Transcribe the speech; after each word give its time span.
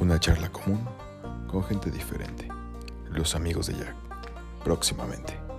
Una 0.00 0.18
charla 0.18 0.50
común 0.50 0.82
con 1.46 1.62
gente 1.62 1.90
diferente. 1.90 2.48
Los 3.10 3.34
amigos 3.34 3.66
de 3.66 3.74
Jack. 3.74 3.94
Próximamente. 4.64 5.49